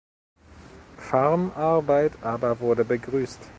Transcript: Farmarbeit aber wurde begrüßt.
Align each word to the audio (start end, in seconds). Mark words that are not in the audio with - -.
Farmarbeit 0.97 2.23
aber 2.23 2.59
wurde 2.59 2.83
begrüßt. 2.83 3.39